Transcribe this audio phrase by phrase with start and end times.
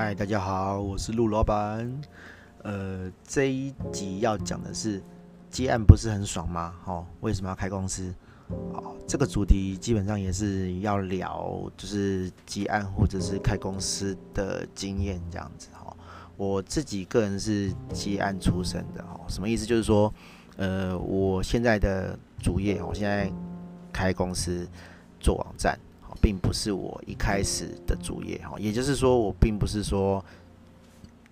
[0.00, 2.00] 嗨，大家好，我是陆老板。
[2.62, 5.02] 呃，这一集要讲的是
[5.50, 6.72] 接案不是很爽吗？
[6.84, 8.14] 哦，为什么要开公司？
[8.74, 15.92] 哦，这个主题基本上也是要聊，就是接案或者是开公司的经验这样子哦。
[16.36, 19.66] 我自己个人是接案出身的哦，什么意思？
[19.66, 20.14] 就是说，
[20.58, 23.28] 呃，我现在的主业，我现在
[23.92, 24.64] 开公司
[25.18, 25.76] 做网站。
[26.20, 30.24] 并不是我一开始的主业哈，也就是说，我并不是说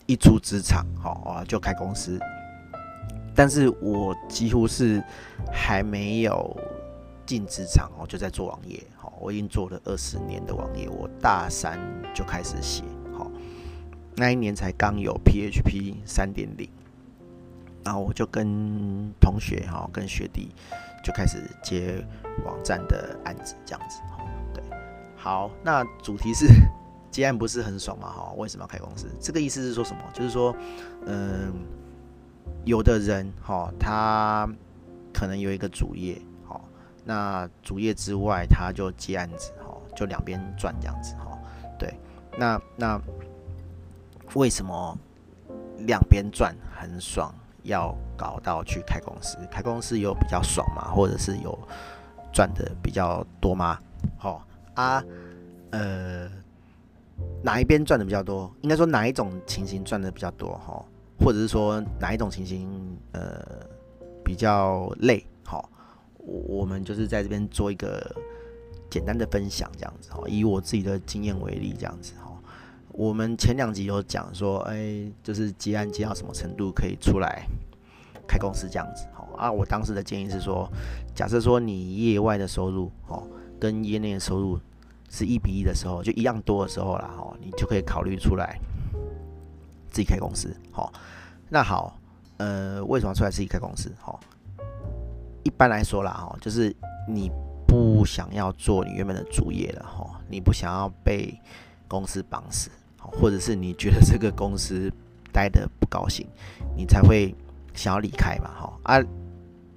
[0.06, 2.18] 一出职场哈就开公司，
[3.34, 5.02] 但是我几乎是
[5.52, 6.56] 还没有
[7.24, 11.78] 进职场哦就在做网页哈，我已经做了二十年的网页，我大三
[12.14, 12.82] 就开始写
[13.18, 13.26] 哈，
[14.14, 16.68] 那一年才刚有 PHP 三点零，
[17.84, 20.50] 然后我就跟同学哈跟学弟
[21.02, 22.04] 就开始接
[22.44, 24.00] 网站的案子这样子。
[25.16, 26.46] 好，那主题是
[27.10, 28.08] 接案不是很爽嘛？
[28.10, 29.08] 哈，为什么要开公司？
[29.20, 30.02] 这个意思是说什么？
[30.12, 30.54] 就是说，
[31.06, 31.52] 嗯，
[32.64, 34.48] 有的人哈，他
[35.12, 36.60] 可能有一个主业，哈，
[37.04, 41.38] 那主业之外他就接案子，哈，就两边赚这样子，哈，
[41.78, 41.98] 对，
[42.36, 43.00] 那那
[44.34, 44.98] 为什么
[45.78, 49.38] 两边赚很爽，要搞到去开公司？
[49.50, 50.92] 开公司有比较爽吗？
[50.94, 51.58] 或者是有
[52.30, 53.78] 赚的比较多吗？
[54.18, 54.46] 好。
[54.76, 55.02] 啊，
[55.70, 56.30] 呃，
[57.42, 58.54] 哪一边赚的比较多？
[58.60, 60.84] 应该说哪一种情形赚的比较多哈？
[61.18, 62.68] 或者是说哪一种情形
[63.12, 63.42] 呃
[64.22, 65.26] 比较累？
[65.44, 65.68] 好，
[66.18, 68.14] 我我们就是在这边做一个
[68.90, 70.22] 简单的分享，这样子哈。
[70.28, 72.30] 以我自己的经验为例，这样子哈。
[72.92, 77.46] 我们前两集有讲说，哎，就是接案接到什么程度可以出来
[78.28, 79.06] 开公司这样子。
[79.14, 80.70] 好啊，我当时的建议是说，
[81.14, 83.26] 假设说你业外的收入，哦。
[83.58, 84.58] 跟业内的收入
[85.08, 88.58] 是一比一的时候，就一样多的时候啦，吼，你就可以考虑出来
[89.90, 90.92] 自己开公司，吼。
[91.48, 91.96] 那好，
[92.38, 93.92] 呃，为什么出来自己开公司？
[94.00, 94.18] 吼，
[95.44, 96.74] 一般来说啦，吼，就是
[97.08, 97.30] 你
[97.66, 101.40] 不想要做你原本的主业了，吼，你不想要被
[101.86, 104.92] 公司绑死，或者是你觉得这个公司
[105.32, 106.26] 待得不高兴，
[106.76, 107.34] 你才会
[107.74, 109.00] 想要离开嘛，吼啊。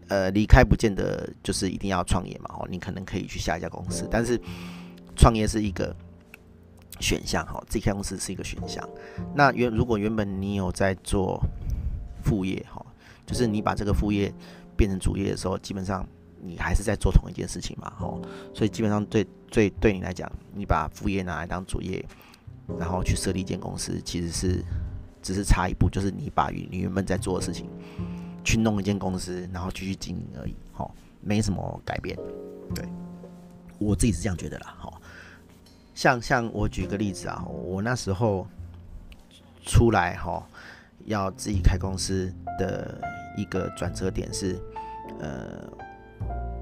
[0.09, 4.39] 呃，离开不见得就是一定要创业嘛，哦，你可能可以去下一家公司，但是
[5.15, 5.95] 创业是一个
[6.99, 8.87] 选项，哈，自己开公司是一个选项。
[9.35, 11.39] 那原如果原本你有在做
[12.23, 12.85] 副业，哈，
[13.25, 14.33] 就是你把这个副业
[14.75, 16.07] 变成主业的时候，基本上
[16.41, 18.19] 你还是在做同一件事情嘛，哦，
[18.53, 22.03] 所以基本上对对对你来讲，你把副业拿来当主业，
[22.79, 24.65] 然后去设立一间公司，其实是
[25.21, 27.69] 只是差一步，就是你把你原本在做的事情。
[28.43, 32.17] 去弄一间公司，然后继续经营而已，好，没什么改变。
[32.73, 32.87] 对，
[33.77, 35.01] 我自己是这样觉得啦，好，
[35.93, 38.47] 像像我举个例子啊，我那时候
[39.63, 40.47] 出来哈，
[41.05, 43.01] 要自己开公司的
[43.37, 44.59] 一个转折点是，
[45.19, 45.67] 呃，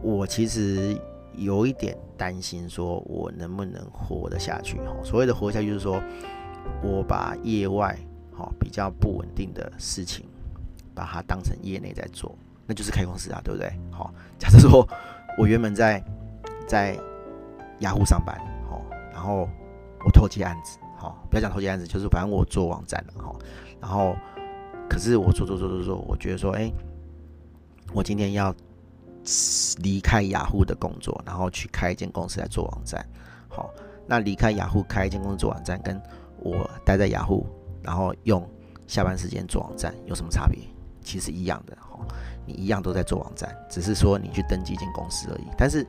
[0.02, 1.00] 我其实
[1.36, 4.78] 有一点担心，说我能不能活得下去。
[4.80, 6.02] 哈，所谓的活下去，就是说
[6.82, 7.98] 我把业外
[8.36, 10.26] 哈比较不稳定的事情。
[10.98, 12.36] 把它当成业内在做，
[12.66, 13.72] 那就是开公司啊，对不对？
[13.92, 14.84] 好，假设说
[15.38, 16.04] 我原本在
[16.68, 16.98] 在
[17.82, 18.36] 雅虎上班，
[18.68, 18.82] 好，
[19.14, 19.48] 然后
[20.04, 23.38] 我偷接案子，好，不要讲偷接案子，就是反正我做网站了，好，
[23.80, 24.16] 然后
[24.90, 26.74] 可是我做做做做做，我觉得说，哎，
[27.94, 28.52] 我今天要
[29.84, 33.06] 离开雅虎的工作，然后去开一间公司来做网站，
[33.48, 33.70] 好，
[34.08, 36.02] 那离开雅虎开一间公司做网站，跟
[36.40, 37.46] 我待在雅虎，
[37.84, 38.44] 然后用
[38.88, 40.60] 下班时间做网站有什么差别？
[41.08, 41.98] 其实一样的哈，
[42.46, 45.48] 你一样都在做网站，只是说你去登记一间公司而已。
[45.58, 45.88] 但是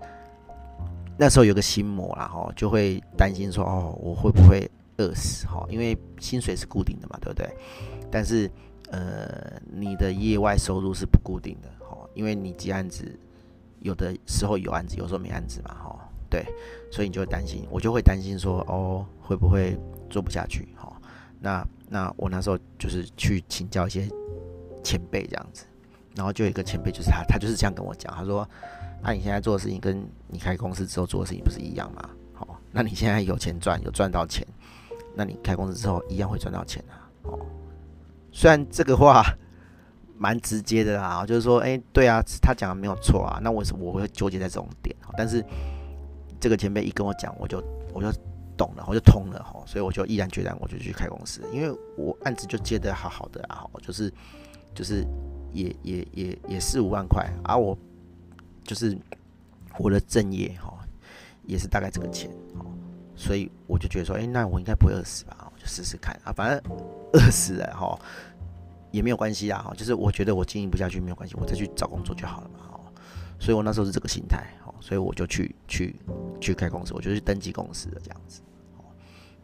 [1.17, 5.67] 那时候有个心魔啦哈，就会担心说哦，我会不会饿死哈？
[5.69, 7.53] 因为薪水是固定的嘛，对不对？
[8.12, 8.49] 但是
[8.93, 13.05] 呃，你的业外收入是不固定的哈，因为你接案子，
[13.81, 15.99] 有的时候有案子，有时候没案子嘛哈。
[16.31, 16.47] 对，
[16.92, 19.77] 所以你就会担心，我就会担心说哦，会不会
[20.09, 20.92] 做不下去哈？
[21.41, 24.09] 那那我那时候就是去请教一些。
[24.83, 25.65] 前辈这样子，
[26.15, 28.48] 然后就有一个前辈，就是他，他就是这样跟我讲，他说
[29.01, 32.10] ：“那、你现在做的事情跟你开公司之后做的事情不是一样吗？
[32.34, 34.47] 好，那你现在有钱赚，有赚到钱，
[35.15, 37.07] 那你开公司之后一样会赚到钱啊。
[37.22, 37.39] 哦，
[38.33, 39.22] 虽然这个话
[40.16, 43.39] 蛮直接的啦，就是说，哎，对啊，他讲的没有错啊。
[43.42, 44.95] 那为什么我会纠结在这种点？
[45.16, 45.45] 但是
[46.41, 48.10] 这个前辈一跟我讲，我就我就
[48.57, 54.13] 懂了，我就通了哈，所以我就毅然决然，我就去开公司，因为我案子就接得好好的啊，就是。
[54.78, 55.04] 就是
[55.53, 57.77] 也也也也四五万块，而、啊、我
[58.63, 58.97] 就是
[59.77, 60.72] 我的正业哈，
[61.42, 62.30] 也是大概这个钱，
[63.16, 65.51] 所以我就觉得说，哎、那我应该不会饿死吧？
[65.53, 66.72] 我就试试看啊，反正
[67.13, 67.98] 饿死了哈
[68.92, 72.80] 也没有关系啊哈，就是我觉得我经营不下去没有关系，我再去找工作就好了嘛哈。
[73.41, 75.97] 所以我那时候是这个心态哈，所以我就去去
[76.41, 78.42] 去开公司，我就去登记公司的这样子。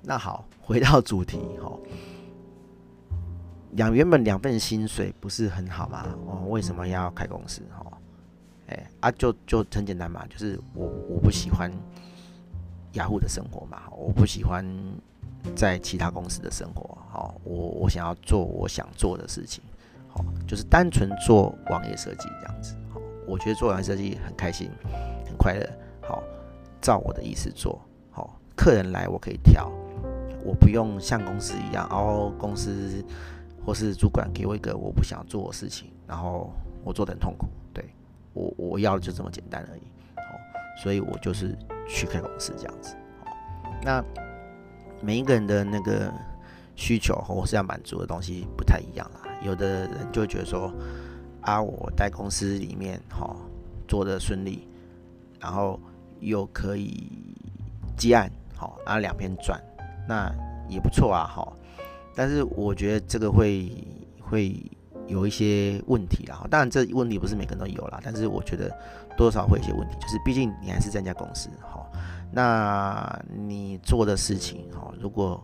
[0.01, 1.77] 那好，回到主题哈，
[3.75, 6.07] 两原本两份薪水不是很好吗？
[6.27, 7.93] 哦，为什么要开公司哦？
[8.69, 11.71] 哎啊，就就很简单嘛，就是我我不喜欢
[12.93, 14.65] 雅虎的生活嘛，我不喜欢
[15.55, 19.63] 在其他公司的生活，好，我我想要做我想做的事情，
[20.09, 24.71] 好，就是单纯做网页设计这样子，好，我觉得做网页设计很开心，
[25.27, 25.69] 很快乐，
[26.01, 26.23] 好，
[26.81, 27.79] 照我的意思做，
[28.11, 29.71] 好，客人来我可以挑，
[30.43, 33.05] 我不用像公司一样，哦，公司
[33.65, 36.53] 或是主管给我一个我不想做的事情，然后
[36.85, 37.85] 我做得很痛苦，对。
[38.33, 39.83] 我我要的就这么简单而已，
[40.17, 40.23] 好，
[40.83, 41.57] 所以我就是
[41.89, 43.31] 去开公司这样子，好，
[43.81, 44.05] 那
[45.01, 46.13] 每一个人的那个
[46.75, 49.21] 需求和我是要满足的东西不太一样啦。
[49.41, 50.75] 有的人就觉得说，
[51.43, 53.37] 啊，我在公司里面哈
[53.87, 54.67] 做得顺利，
[55.39, 55.79] 然后
[56.19, 57.09] 又可以
[57.97, 59.63] 接案，好，然后两边赚，
[60.09, 60.29] 那
[60.69, 61.57] 也不错啊，好，
[62.15, 63.71] 但是我觉得这个会
[64.21, 64.55] 会。
[65.07, 68.75] 有一些问题啦，当然这问题不是每个人都有啦，但是我觉得
[69.19, 71.87] 多少会有一些问题，就是毕竟你还是在一家公司，哈，
[72.33, 75.39] 那你做的事情，哈，如果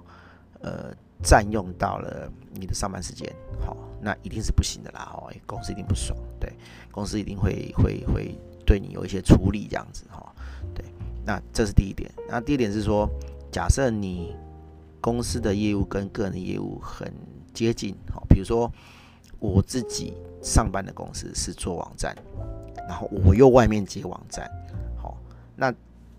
[0.63, 3.31] 呃占用到了你的上班时间，
[3.61, 6.51] 好，那一定是不行的啦，哦，公司一定不爽，对，
[6.91, 8.35] 公司一定会会会
[8.65, 10.35] 对你有一些处理这样子，哈，
[10.75, 10.83] 对，
[11.23, 13.07] 那这是第一点，那第二点是说，
[13.53, 14.35] 假设你
[15.01, 17.13] 公司的业务跟个人的业务很
[17.53, 18.71] 接近，好，比如说。
[19.43, 20.13] 我自己
[20.43, 22.15] 上班的公司是做网站，
[22.87, 24.47] 然后我又外面接网站，
[25.01, 25.17] 好，
[25.57, 25.75] 那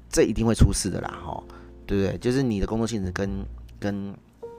[0.10, 1.44] 这一定会出事的啦，哈，
[1.86, 2.18] 对不对？
[2.18, 3.46] 就是你的工作性质跟
[3.80, 4.12] 跟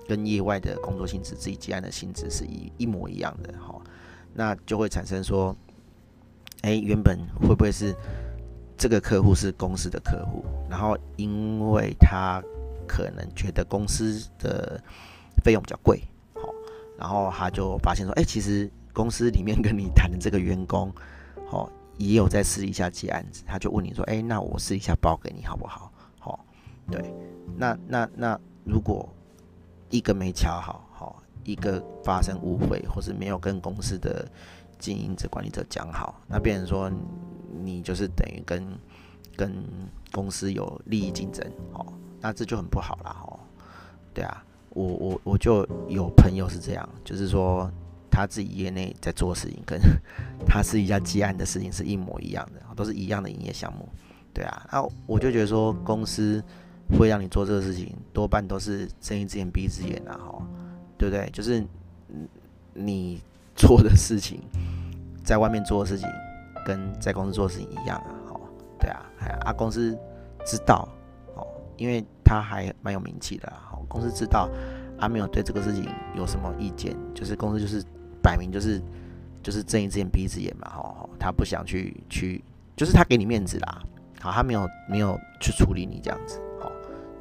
[0.07, 3.75] 跟业外的工作性质，自己接案的性质是一一模一样的，哈，
[4.33, 5.57] 那就会产生说，
[6.61, 7.93] 哎，原本会不会是
[8.79, 12.41] 这个客户是公司的客户，然后因为他
[12.93, 14.79] 可能觉得公司的
[15.43, 16.03] 费用比较贵。
[16.35, 16.53] 好
[16.99, 20.93] 然后他就发现说，哎，其实公司里面跟你谈的这个员工，
[21.49, 23.43] 好，也有在私底下接案子。
[23.47, 25.91] 他就问你说，哎，那我私底下包给你好不好？
[26.19, 26.45] 好，
[26.91, 27.01] 对，
[27.57, 29.09] 那那那如果
[29.89, 34.29] 一个没乔好，好，一个发生误会，或是没有跟公司的
[34.79, 36.93] 经营者、管理者讲好，那变成说
[37.65, 38.63] 你就是等于跟
[39.35, 39.65] 跟
[40.13, 41.87] 公司有利益竞争，哦，
[42.23, 43.39] 那这就很不好了，哦，
[44.15, 44.43] 对啊。
[44.75, 47.71] 我我我就有朋友是这样，就是说
[48.11, 49.79] 他自己业内在做事情，跟
[50.49, 53.87] 他私底下接案的事情是一模一样的，都是一样的营业项目，
[54.33, 54.67] 对啊。
[54.73, 56.43] 那我就觉得说，公司
[56.99, 60.43] 会让你做这个事情，多半都是睁一只眼闭一只眼啊，哈，
[60.97, 61.29] 对不对？
[61.35, 61.63] 就是
[62.73, 63.21] 你
[63.55, 64.41] 做的事情，
[65.23, 66.09] 在外面做的事情，
[66.65, 68.41] 跟在公司做的事情一样啊，哈，
[68.81, 69.05] 对啊，
[69.45, 69.95] 啊，公司
[70.47, 70.89] 知道，
[71.77, 73.53] 因为他还蛮有名气的。
[73.89, 74.49] 公司知道
[74.99, 77.85] 阿没有对这个事情有什么意见，就是公司就是
[78.23, 78.81] 摆明就是
[79.43, 82.43] 就是睁一只眼闭一只眼嘛，哈，他不想去去，
[82.75, 83.83] 就是他给你面子啦，
[84.21, 86.73] 好，他没有没有去处理你这样子，好，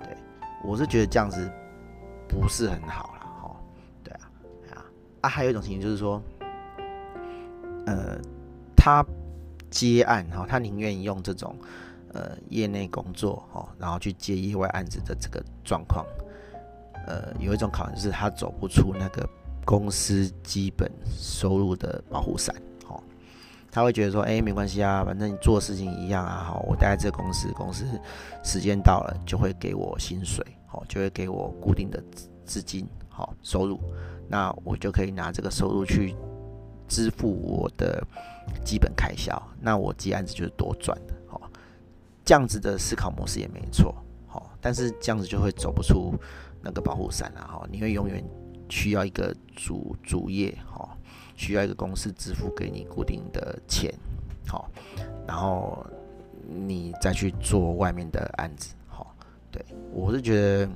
[0.01, 0.15] 对，
[0.63, 1.51] 我是觉得这样子
[2.29, 3.55] 不是很好啦，哈，
[4.03, 4.31] 对啊，
[4.73, 4.85] 啊
[5.21, 6.21] 啊，还有一种情形就是说，
[7.85, 8.17] 呃，
[8.77, 9.03] 他
[9.69, 11.53] 接案哈，他宁愿用这种
[12.13, 16.05] 呃业内工作哦，然后去接意外案子的这个状况。
[17.07, 19.27] 呃，有一种考量是他走不出那个
[19.65, 22.55] 公司基本收入的保护伞，
[22.87, 23.01] 哦，
[23.71, 27.85] 他会觉得说，哎，没关系啊，反正你做事情一样啊，好，我待在这个公司，公司
[28.43, 31.99] 时间到了就会给我薪水，好，就会给我固定的
[32.45, 33.79] 资金，好，收入，
[34.27, 36.15] 那我就可以拿这个收入去
[36.87, 38.03] 支付我的
[38.63, 41.13] 基本开销，那我接案子就是多赚的，
[42.31, 43.93] 这样子的思考模式也没错，
[44.25, 46.13] 好，但是这样子就会走不出。
[46.61, 48.23] 那个保护伞啊，哈，你会永远
[48.69, 50.97] 需要一个主主业，哈，
[51.35, 53.93] 需要一个公司支付给你固定的钱，
[54.47, 54.71] 好，
[55.27, 55.85] 然后
[56.47, 59.13] 你再去做外面的案子，好，
[59.51, 59.61] 对，
[59.91, 60.69] 我是觉得，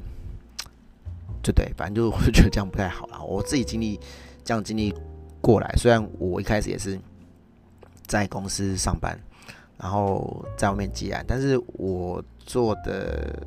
[1.41, 3.21] 就对，反正就我是觉得这样不太好啦。
[3.21, 3.97] 我自己经历
[4.43, 4.93] 这样经历
[5.39, 7.00] 过来，虽然我一开始也是
[8.05, 9.17] 在公司上班，
[9.77, 13.46] 然后在外面接案，但是我做的。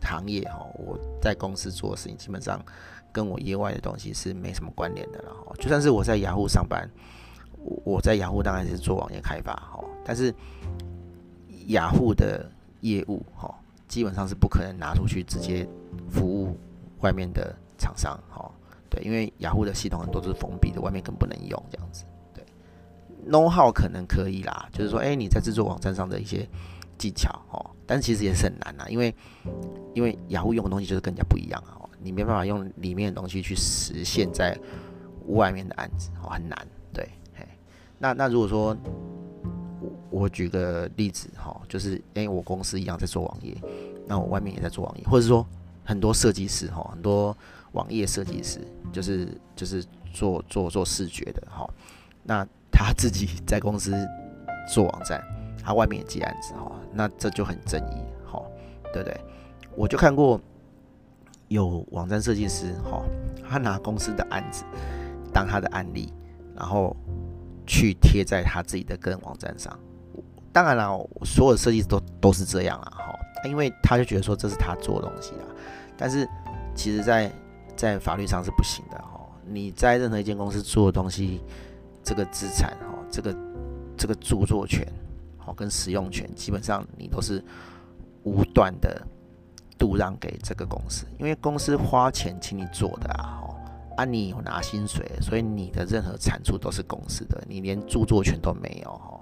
[0.00, 2.64] 行业哈，我在公司做的事情基本上
[3.12, 5.52] 跟我业外的东西是没什么关联的了哈。
[5.58, 6.88] 就算是我在雅虎上班，
[7.84, 10.34] 我在雅虎当然是做网页开发哈，但是
[11.66, 12.50] 雅虎的
[12.80, 13.54] 业务哈，
[13.86, 15.68] 基本上是不可能拿出去直接
[16.08, 16.56] 服务
[17.00, 18.50] 外面的厂商，哈，
[18.88, 22.04] 对，因为雅虎的系统很多都是封闭的，外面更不能用这样子。
[23.28, 26.48] 对，know how 可能可以啦，就是说，哎，你在制作网站上的一些
[26.96, 29.14] 技巧，哦，但其实也是很难啦，因为
[29.94, 34.58] 因为雅虎用的东西就是跟人家不一样啊，你没办法用里面的东西去实现在
[35.26, 36.56] 外面的案子，哦，很难。
[36.92, 37.46] 对，嘿，
[37.98, 38.76] 那那如果说
[39.80, 43.56] 我我举个例子，哈，就是哎，我公司一样在做网页。
[44.06, 45.46] 那我外面也在做网页，或者说
[45.84, 47.36] 很多设计师哈，很多
[47.72, 48.58] 网页设计师
[48.90, 51.68] 就是就是做做做视觉的哈。
[52.28, 53.96] 那他自己在公司
[54.70, 55.18] 做网站，
[55.64, 57.96] 他外面也接案子哈，那这就很争议
[58.30, 58.42] 哈，
[58.92, 59.18] 对不对？
[59.74, 60.38] 我就看过
[61.48, 63.02] 有网站设计师哈，
[63.48, 64.62] 他拿公司的案子
[65.32, 66.12] 当他的案例，
[66.54, 66.94] 然后
[67.66, 69.74] 去贴在他自己的个人网站上。
[70.52, 73.14] 当然了，所有设计师都都是这样啊哈。
[73.44, 75.46] 因为他就觉得说这是他做的东西啊，
[75.96, 76.28] 但是
[76.74, 77.28] 其实在，
[77.74, 79.20] 在在法律上是不行的哈。
[79.46, 81.40] 你在任何一间公司做的东西，
[82.08, 83.36] 这个资产哈，这个
[83.94, 84.86] 这个著作权
[85.36, 87.44] 好跟使用权，基本上你都是
[88.22, 89.06] 无断的
[89.76, 93.54] 度让给这个公司，因为公司花钱请你做的啊，哦
[93.98, 99.20] 啊你有拿薪水，所以你的任何产出都是公司的，你连著作权都没有哦。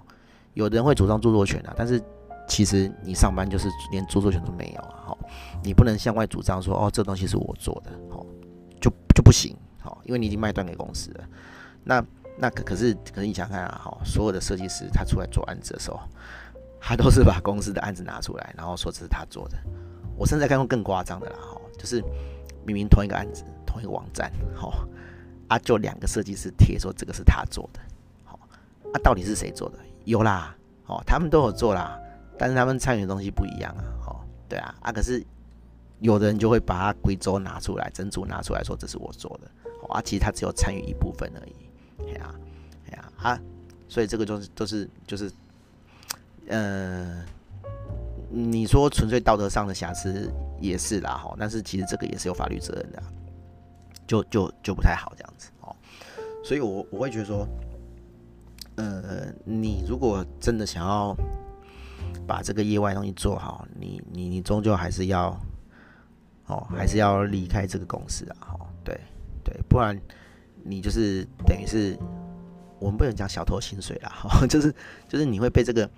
[0.55, 2.01] 有人会主张著作权啊，但是。
[2.49, 5.19] 其实你上班就是连著作权都没有啊，好，
[5.65, 8.25] 你不能向外主张说哦，这东西是我做的，好，
[8.81, 11.25] 就就不行，好，因为你已经卖断给公司了。
[11.83, 12.01] 那
[12.39, 16.01] 那可可是可是你想看啊，好，所有的设计师他出来做案子的时候，
[16.81, 19.57] 他都是把公司的案子拿出来，然后说这是他做的。
[20.17, 22.03] 我甚至看过更夸张的啦，哈，就是
[22.65, 24.87] 明明同一个案子，同一个网站，好，
[25.49, 27.81] 啊，就两个设计师贴说这个是他做的，
[28.25, 28.39] 好，
[28.93, 29.79] 啊，到底是谁做的？
[30.05, 31.99] 有啦，哦，他们都有做啦。
[32.39, 35.25] 但是他们参与的东西不一样啊，哦，对啊，啊，可是
[36.01, 39.51] 有的人就会把它贵州拿出来，珍珠拿出来说这是我做的，
[39.89, 41.66] 啊，其实他只有参与一部分而已，
[42.17, 42.35] 哎呀，
[42.91, 43.41] 哎呀，啊，
[43.89, 45.31] 所以这个就是都是就是，
[46.49, 47.25] 呃，
[48.31, 50.31] 你说纯粹道德上的瑕疵
[50.61, 53.03] 也是啦，哈，但是其实这个也是有法律责任的，
[54.07, 55.75] 就就就不太好这样子，哦，
[56.43, 57.47] 所以我我会觉得说，
[58.77, 61.17] 呃，你如果真的想要。
[62.27, 65.29] 把这个业外东西做好，你你你终究还是要，
[66.47, 68.99] 哦，还是要离开这个公司啊，哦，对
[69.45, 69.97] 对，不然
[70.67, 71.97] 你就是等于是
[72.79, 74.75] 我们不能讲小偷薪水啦，哈， 就是
[75.09, 75.91] 就是你会被这个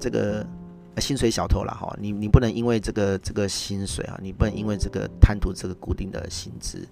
[0.00, 0.46] 这个
[0.98, 6.86] 薪水小偷啦，哈，你你不能因为这个这个薪水啊，你不能因为这个贪图这个固定的薪资，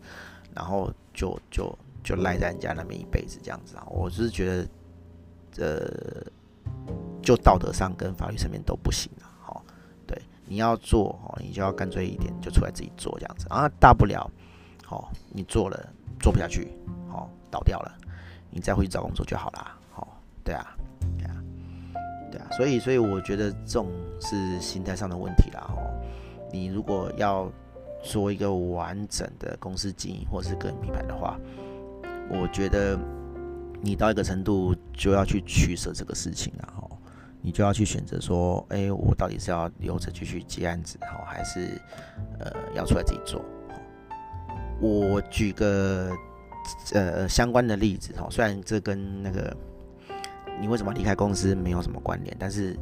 [0.55, 4.67] 然后就就就赖在人家那边一辈子这样子啊，我就是觉
[5.57, 6.27] 得，呃。
[7.23, 9.65] 就道德上跟法律上面都不行了，好，
[10.07, 14.29] 对，你要做哦，你就要干脆一点，就出来自己做这样子啊，大不了，
[14.85, 15.89] 好，你做了
[16.23, 16.73] 做不下去，
[17.11, 17.93] 好，倒掉了，
[18.49, 20.75] 你再回去找工作就好啦，好，对啊，
[21.19, 21.37] 对啊，
[22.31, 25.83] 对啊，所以所以我觉得这种是心态上的问题啦，哦，
[26.53, 27.51] 你如果要
[28.03, 31.37] 做一个完整的公司经营或是个人品牌的话，
[32.31, 32.99] 我觉得
[33.83, 36.79] 你到一个程度就要去取舍这个事情啊。
[37.45, 41.77] 你就要去选择说，哎、我到底是要留着继续接案子，好，还是
[42.39, 43.45] 呃要出来自己做？
[44.83, 46.11] 我举个
[46.93, 49.57] 呃相关的例子，哈，虽然这跟那个
[50.61, 52.77] 你为什么离开公司没有什么关联，但是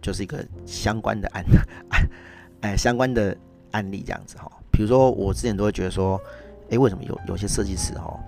[0.00, 1.44] 就是一个相关的案
[1.90, 2.08] 案，
[2.62, 3.36] 哎，相关的
[3.72, 4.50] 案例这样子哈。
[4.72, 6.18] 比如说，我之前都会觉得说，
[6.70, 8.18] 哎、为什么有有些设计师哈，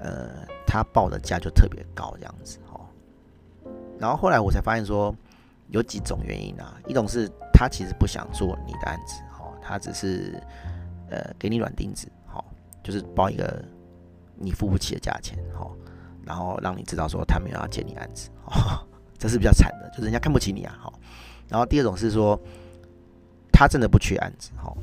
[0.00, 0.28] 呃，
[0.66, 2.58] 他报的价就特别高这样子？
[3.98, 5.12] 然后后来我才发现说，
[5.70, 6.78] 有几种原因啊。
[6.86, 10.40] 一种是他其实不想做你的案子，哦，他只是
[11.10, 12.06] 呃给你软钉子，
[12.88, 13.62] 就是报一个
[14.36, 15.76] 你付不起的价钱，好，
[16.24, 18.80] 然后让你知道说他没有要接你案子，哦，
[19.18, 20.92] 这是比较惨的，就是人家看不起你啊，好。
[21.48, 22.40] 然后第二种是说，
[23.52, 24.74] 他真的不缺案子，好，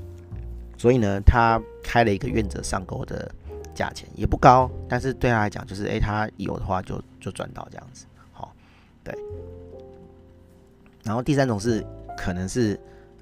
[0.77, 3.27] 所以呢，他开了一个愿者上钩的
[3.73, 8.05] 价钱，也不高，但是对他来讲就是，诶，他有的话就就赚到这样子。
[9.03, 9.15] 对，
[11.03, 11.85] 然后第三种是，
[12.17, 12.75] 可能是，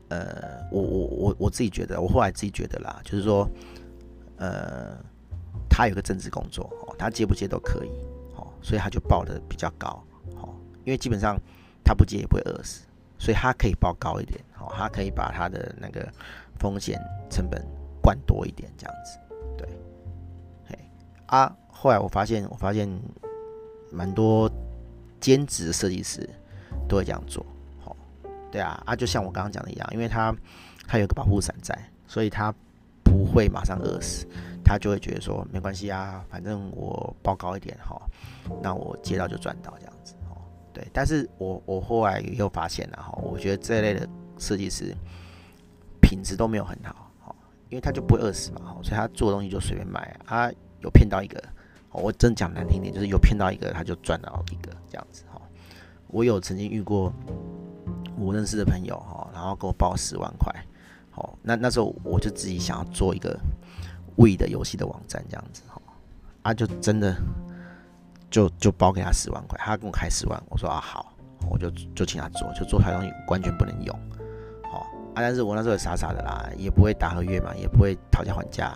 [0.07, 3.45] 呃，我我我我自己觉得，我后来自己觉得啦，就是说，
[4.37, 4.97] 呃，
[5.69, 7.89] 他有个正职工作，哦，他接不接都可以，
[8.35, 10.03] 哦，所以他就报的比较高，
[10.35, 10.49] 哦，
[10.85, 11.37] 因为基本上
[11.83, 12.85] 他不接也不会饿死，
[13.17, 16.07] 所以他可以报高一点，哦，他可以把他的那个
[16.59, 17.65] 风险成本
[18.01, 19.17] 灌多一点，这样子，
[19.57, 19.67] 对，
[20.67, 20.79] 嘿，
[21.27, 22.89] 啊，后来我发现，我发现
[23.91, 24.51] 蛮多。
[25.23, 26.29] 兼职设计师
[26.85, 27.45] 都会这样做，
[27.81, 27.95] 好，
[28.51, 30.35] 对啊，啊，就像我刚刚讲的一样，因为他
[30.85, 31.73] 他有个保护伞在，
[32.05, 32.53] 所以他
[33.13, 34.25] 不会马上饿死，
[34.65, 38.01] 他就会觉得说没关系啊，反正我报高一点哈，
[38.59, 40.41] 那我接到就赚到这样子哦。
[40.73, 44.95] 对，但是我我后来又发现了哈，我觉得这类的设计师
[46.01, 47.35] 品质都没有很好，哈，
[47.69, 50.51] 因为他就不会饿死嘛，所以他做东西就随便卖，他
[50.81, 51.39] 有骗到一个，
[51.91, 55.39] 我真讲难听点，就是有骗到一个他就赚到一个这样子哈。
[56.07, 57.13] 我有曾经遇过
[58.17, 60.51] 我认识的朋友哈，然后给我报十万块。
[61.15, 63.39] 好，那那时候我就自己想要做一个
[64.17, 65.79] Wii 的游戏的网站这样子，哈，
[66.41, 67.15] 啊，就真的
[68.31, 71.13] 就就包给他十万块，他跟我开十万，我说啊好，
[71.51, 73.95] 我就就请他做，就做出来东西完全不能用，
[74.71, 74.79] 好
[75.13, 78.75] 啊，但是我那时候也傻傻的啦，也不会打合约嘛，也不会讨价还价，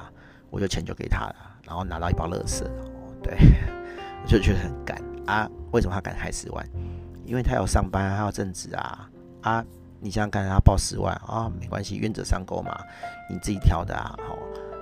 [0.52, 2.70] 我就钱就给他了，然后拿到一包乐色，
[3.24, 3.36] 对，
[4.22, 6.64] 我就觉得很干啊，为什么他敢开十万？
[7.26, 9.10] 因为他有上班，他有正职啊，
[9.42, 9.66] 啊。
[10.00, 12.78] 你想想看，他报十万啊，没关系，愿者上钩嘛，
[13.30, 14.38] 你自己挑的啊，好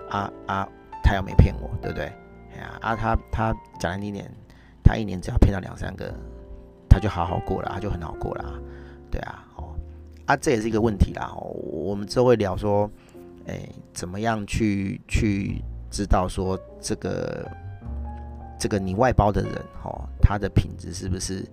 [0.09, 0.67] 啊啊，
[1.01, 2.05] 他又没骗我，对不对？
[2.53, 4.29] 哎呀啊，他他讲难听点，
[4.83, 6.13] 他一年只要骗到两三个，
[6.89, 8.59] 他就好好过了，他就很好过了，
[9.09, 9.73] 对啊，哦
[10.25, 11.31] 啊，这也是一个问题啦。
[11.35, 12.89] 哦我们之后会聊说，
[13.47, 17.49] 哎，怎么样去去知道说这个
[18.59, 19.53] 这个你外包的人，
[19.83, 21.47] 哦，他的品质是不是？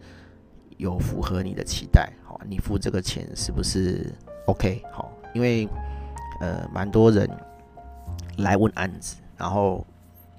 [0.82, 4.12] 有符合你的期待，好，你付这个钱是不是
[4.46, 4.82] OK？
[4.90, 5.68] 好，因为
[6.40, 7.30] 呃，蛮多人
[8.38, 9.86] 来问案子，然后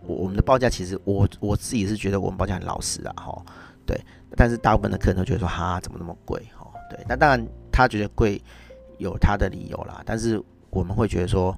[0.01, 3.41] 我我们的报价其实我我自己是觉得我们报价很老实啊，哈，
[3.85, 3.97] 对，
[4.35, 6.37] 但是大部分的客人都觉得说哈，怎么那么贵？
[6.57, 8.41] 哈，对，那当然他觉得贵
[8.97, 11.57] 有他的理由啦，但是我们会觉得说，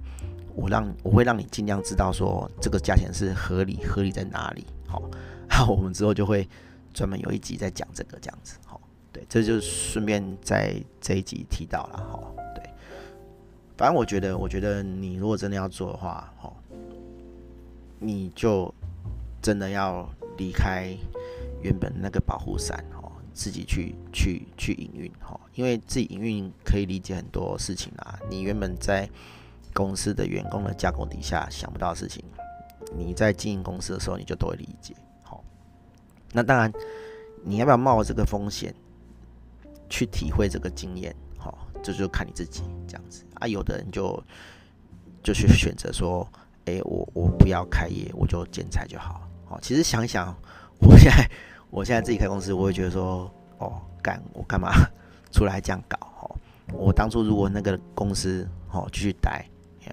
[0.54, 4.64] 我让我会让你尽量知道说这个价钱是合理，合理在哪里？
[4.88, 5.02] 好，
[5.50, 6.48] 那我们之后就会。
[6.96, 8.56] 专门有一集在讲这个这样子，
[9.16, 12.20] 对，这就顺便在这一集提到了，哈，
[12.54, 12.70] 对，
[13.78, 16.52] 反正我觉得，我觉得你如果真的要做的话，哈，
[17.98, 18.74] 你就
[19.42, 20.06] 真的要
[20.38, 20.94] 离开
[21.62, 29.10] 原本那个保护伞，哈，自己去去去营运，哈，因为自己营运可以理解很多事情啦，你原本在
[29.74, 32.22] 公司的员工的架构底下想不到的事情，
[32.98, 34.94] 你在经营公司的时候，你就都会理解。
[36.34, 36.70] 那当然，
[37.46, 38.76] 你要不要冒这个风险
[39.96, 41.16] 去体会这个经验？
[41.38, 43.48] 好，这就看你自己这样子啊。
[43.48, 44.22] 有的人就
[45.24, 46.28] 就去选择说，
[46.66, 49.26] 哎，我我不要开业，我就兼差就好。
[49.46, 50.36] 好，其实想一想，
[50.82, 51.30] 我现在
[51.70, 54.74] 我现在自己开公司，我会觉得说，哦，干我干嘛
[55.32, 55.98] 出来这样搞？
[56.20, 56.36] 哦，
[56.74, 59.46] 我当初如果那个公司哦继续待，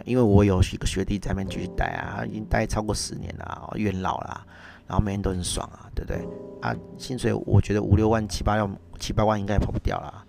[0.05, 4.45] 因为我有一个学弟在那边继续待啊，已经待超过十年了，元老了。
[4.93, 6.29] 然后每天都很爽啊，对不对？
[6.61, 10.23] 啊，薪水我觉得五六万、七八万、七八万应该也跑不掉了。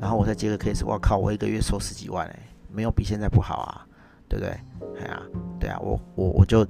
[0.00, 3.86] 然后我再接个 case，我靠，我一个月收十几万哎，没有比现在不好啊，
[4.28, 4.50] 对不对？
[4.98, 5.22] 哎呀，
[5.60, 6.66] 对啊，我我我就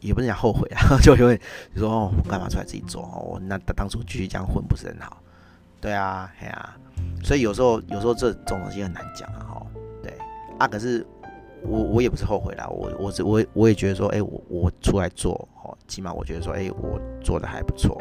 [0.00, 1.40] 也不是讲后悔啊， 就因为
[1.72, 3.22] 你说哦，我干嘛出来自己做哦？
[3.22, 5.22] 我那当初继续这样混不是很好？
[5.80, 6.76] 对啊，哎呀，
[7.22, 9.62] 所以有时候有时候这种东西很难讲啊，
[10.02, 10.12] 对
[10.58, 11.06] 啊，可是。
[11.62, 18.00] 我我也不是后悔啦，我我是我我也觉得说，哎、我我出来做哦，起码我觉得说，哎、我做的还不错，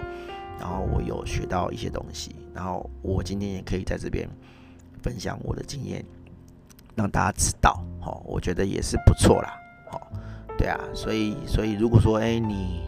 [0.58, 4.28] 然后我有学到一些东西，然后我今天也可以在这边
[5.02, 6.04] 分享我的经验，
[6.96, 9.54] 让大家知道，哦，我觉得也是不错啦，
[9.92, 10.02] 哦，
[10.58, 12.84] 对啊，所以所以如果说，哎、你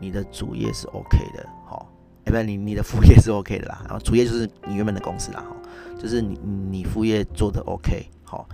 [0.00, 1.86] 你的主业是 OK 的，哦，
[2.24, 5.56] 哎，不，你你的副业是 OK 的啦，然后主业就是你原本的公司啦，哈，
[5.96, 6.38] 就是你
[6.70, 8.48] 你副业做的 OK，好。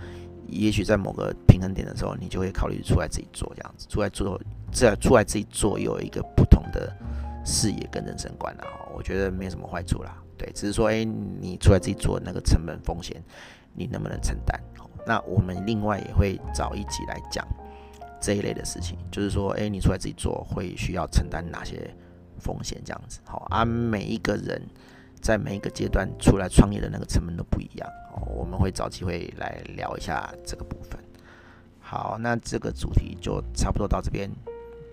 [0.47, 4.39] 也许在某个平衡点的时候，你就会考虑出来自己做这样子，出来做，
[4.71, 6.95] 这出来自己做，有一个不同的
[7.45, 8.63] 视野跟人生观了。
[8.95, 10.17] 我觉得没有什么坏处啦。
[10.37, 13.21] 对，只是说，哎，你出来自己做那个成本风险，
[13.73, 14.59] 你能不能承担？
[15.07, 17.47] 那我们另外也会找一集来讲
[18.19, 21.89] 这一类的事情，就是说，哎，你出来自己做会需要承担哪些
[22.39, 22.81] 风险？
[22.83, 24.61] 这样子，好，啊每一个人。
[25.25, 30.99] 在每一个阶段出来创业的那个成本都不一样哦，我们会找机会来聊一下这个部分。
[31.79, 34.29] 好，那这个主题就差不多到这边，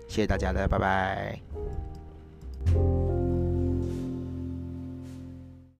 [0.07, 1.39] 谢谢大家了，拜拜。